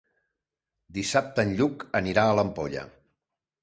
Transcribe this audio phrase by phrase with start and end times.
[0.95, 2.91] Dissabte en Lluc anirà a l'Ampolla.